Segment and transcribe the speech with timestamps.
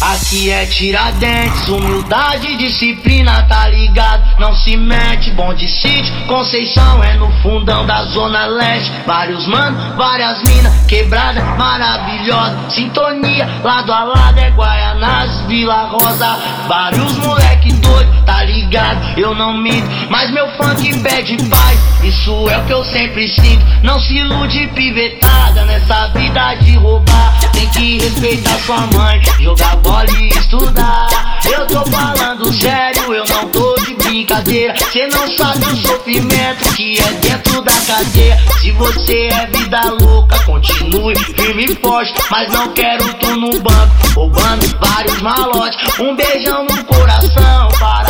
[0.00, 4.38] Aqui é tiradentes, humildade, disciplina, tá ligado?
[4.38, 8.92] Não se mete, bom de sítio, Conceição é no fundão da zona leste.
[9.06, 12.70] Vários mano, várias minas, quebrada, maravilhosa.
[12.70, 16.36] Sintonia, lado a lado é Guaianás, Vila Rosa.
[16.68, 18.35] Vários moleque doido, tá
[18.66, 19.18] ligado?
[19.18, 21.78] Eu não minto, mas meu funk pede paz.
[22.02, 23.64] Isso é o que eu sempre sinto.
[23.82, 27.38] Não se ilude, pivetada, nessa vida de roubar.
[27.52, 31.08] Tem que respeitar sua mãe, jogar bola e estudar.
[31.44, 34.74] Eu tô falando sério, eu não tô de brincadeira.
[34.92, 38.38] Cê não sabe o sofrimento que é dentro da cadeia.
[38.60, 42.12] Se você é vida louca, continue firme e forte.
[42.30, 45.98] Mas não quero tu no banco, roubando vários malotes.
[46.00, 48.05] Um beijão no coração para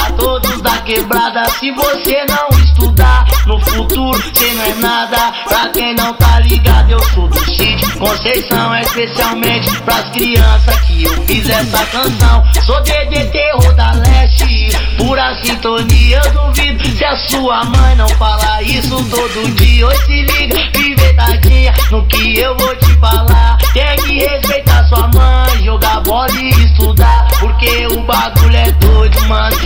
[0.87, 1.45] quebrada.
[1.59, 5.33] Se você não estudar no futuro, cê não é nada.
[5.45, 7.99] Pra quem não tá ligado, eu sou do sítio.
[7.99, 12.45] Conceição é especialmente pras crianças que eu fiz essa canção.
[12.65, 16.23] Sou DDT Roda Leste, pura sintonia.
[16.25, 19.89] Eu duvido se a sua mãe não fala isso todo dia.
[19.89, 23.59] Oi, se liga, pivetadinha, no que eu vou te falar.
[23.73, 27.27] Tem que respeitar sua mãe, jogar bola e estudar.
[27.41, 29.57] Porque o bagulho é doido, mano.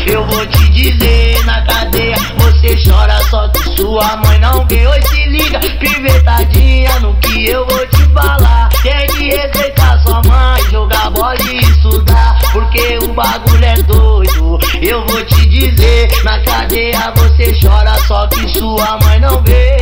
[3.77, 4.87] Sua mãe não vê.
[4.87, 8.69] Oi, se liga, pivetadinha, no que eu vou te falar.
[8.83, 12.39] Tem que respeitar sua mãe, jogar bola e estudar.
[12.53, 14.59] Porque o bagulho é doido.
[14.83, 19.77] Eu vou te dizer, na cadeia você chora só que sua mãe não vê.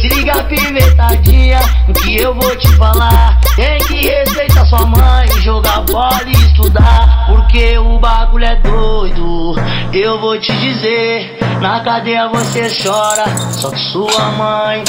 [0.00, 3.38] Se liga, pivetadinha, no que eu vou te falar.
[3.54, 7.26] Tem que respeitar sua mãe, jogar bola e estudar.
[7.26, 9.54] Porque o bagulho é doido.
[9.92, 14.82] Eu vou te dizer, na cadeia você chora, só que sua mãe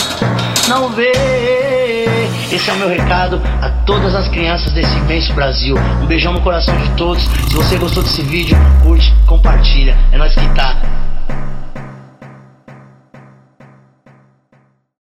[0.69, 1.11] não vê.
[2.51, 5.75] Esse é o meu recado a todas as crianças desse imenso Brasil.
[6.01, 7.23] Um beijão no coração de todos.
[7.23, 9.97] Se você gostou desse vídeo, curte, compartilha.
[10.11, 10.77] É nós que tá.